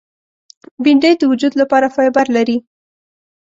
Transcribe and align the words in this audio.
بېنډۍ 0.83 1.13
د 1.17 1.23
وجود 1.31 1.53
لپاره 1.61 1.91
فایبر 1.95 2.25
لري 2.35 2.57